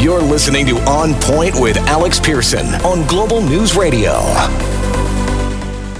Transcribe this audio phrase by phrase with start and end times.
[0.00, 4.12] You're listening to On Point with Alex Pierson on Global News Radio.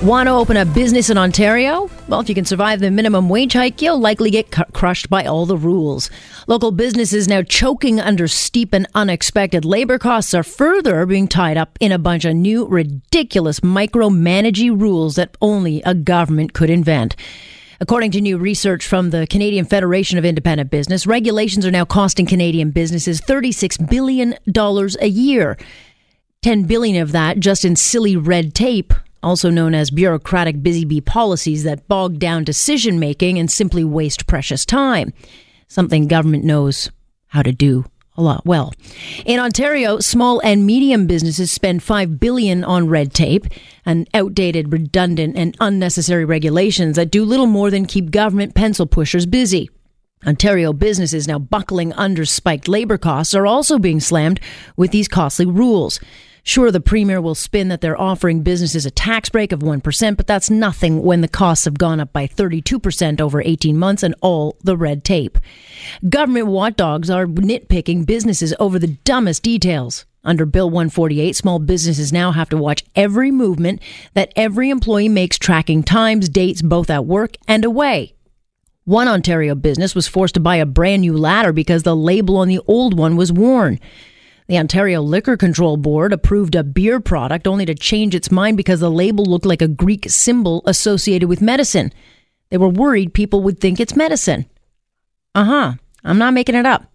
[0.03, 1.91] Want to open a business in Ontario?
[2.09, 5.27] Well, if you can survive the minimum wage hike, you'll likely get cu- crushed by
[5.27, 6.09] all the rules.
[6.47, 11.77] Local businesses now choking under steep and unexpected labor costs are further being tied up
[11.79, 17.17] in a bunch of new, ridiculous micromanaging rules that only a government could invent.
[17.83, 22.27] According to new research from the Canadian Federation of Independent Business, regulations are now costing
[22.27, 24.35] Canadian businesses $36 billion
[25.01, 25.57] a year.
[26.43, 31.01] 10 billion of that just in silly red tape also known as bureaucratic busy bee
[31.01, 35.13] policies that bog down decision making and simply waste precious time.
[35.69, 36.91] Something government knows
[37.29, 37.85] how to do
[38.21, 38.73] lot well.
[39.25, 43.47] In Ontario, small and medium businesses spend 5 billion on red tape
[43.85, 49.27] and outdated, redundant and unnecessary regulations that do little more than keep government pencil pushers
[49.27, 49.71] busy.
[50.27, 54.39] Ontario businesses now buckling under spiked labor costs are also being slammed
[54.77, 55.99] with these costly rules.
[56.43, 60.27] Sure, the Premier will spin that they're offering businesses a tax break of 1%, but
[60.27, 64.57] that's nothing when the costs have gone up by 32% over 18 months and all
[64.63, 65.39] the red tape.
[66.09, 70.07] Government watchdogs are nitpicking businesses over the dumbest details.
[70.23, 73.81] Under Bill 148, small businesses now have to watch every movement
[74.13, 78.15] that every employee makes, tracking times, dates, both at work and away.
[78.85, 82.49] One Ontario business was forced to buy a brand new ladder because the label on
[82.49, 83.79] the old one was worn.
[84.51, 88.81] The Ontario Liquor Control Board approved a beer product only to change its mind because
[88.81, 91.93] the label looked like a Greek symbol associated with medicine.
[92.49, 94.47] They were worried people would think it's medicine.
[95.37, 95.73] Uh huh.
[96.03, 96.91] I'm not making it up.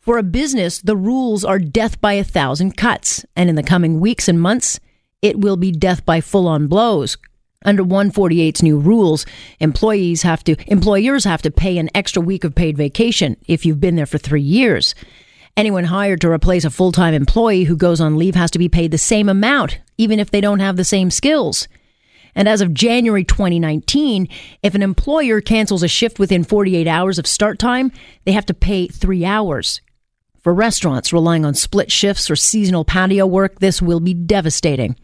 [0.00, 3.98] For a business, the rules are death by a thousand cuts, and in the coming
[3.98, 4.78] weeks and months,
[5.22, 7.16] it will be death by full on blows.
[7.64, 9.24] Under 148's new rules,
[9.60, 13.80] employees have to employers have to pay an extra week of paid vacation if you've
[13.80, 14.94] been there for 3 years.
[15.54, 18.70] Anyone hired to replace a full time employee who goes on leave has to be
[18.70, 21.68] paid the same amount, even if they don't have the same skills.
[22.34, 24.28] And as of January 2019,
[24.62, 27.92] if an employer cancels a shift within 48 hours of start time,
[28.24, 29.82] they have to pay three hours.
[30.42, 34.96] For restaurants relying on split shifts or seasonal patio work, this will be devastating.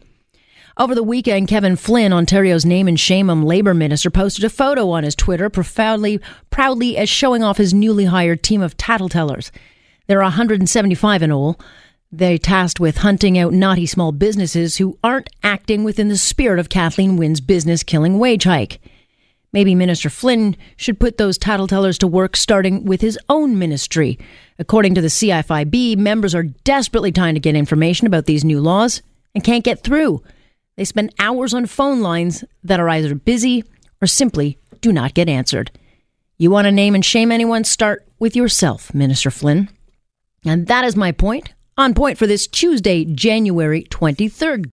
[0.77, 5.03] Over the weekend, Kevin Flynn, Ontario's name and shame labor minister, posted a photo on
[5.03, 9.51] his Twitter, profoundly, proudly as showing off his newly hired team of tattletellers.
[10.09, 11.59] There are 175 in all.
[12.11, 16.67] They're tasked with hunting out naughty small businesses who aren't acting within the spirit of
[16.67, 18.81] Kathleen Wynne's business killing wage hike.
[19.53, 24.17] Maybe Minister Flynn should put those tattletellers to work starting with his own ministry.
[24.57, 29.03] According to the CFIB, members are desperately trying to get information about these new laws
[29.35, 30.23] and can't get through.
[30.75, 33.63] They spend hours on phone lines that are either busy
[34.01, 35.69] or simply do not get answered.
[36.39, 37.63] You want to name and shame anyone?
[37.63, 39.69] Start with yourself, Minister Flynn.
[40.45, 41.53] And that is my point.
[41.77, 44.67] On point for this Tuesday, January 23rd.